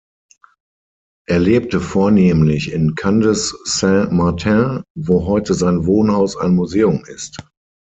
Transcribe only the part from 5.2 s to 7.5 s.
heute sein Wohnhaus ein Museum ist.